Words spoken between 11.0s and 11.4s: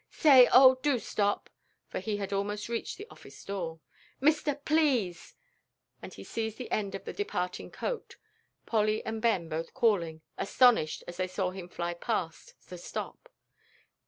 as they